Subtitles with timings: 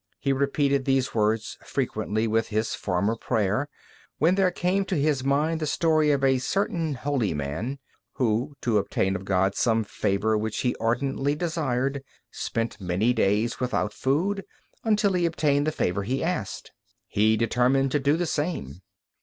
[0.17, 3.69] He repeated these words frequently with his former prayer,
[4.17, 7.77] when there came to his mind the story of a certain holy man,
[8.13, 13.93] who, to obtain of God some favor which he ardently desired, spent many days without
[13.93, 14.43] food,
[14.83, 16.71] until he obtained the favor he asked.
[17.07, 18.81] He determined to do the same.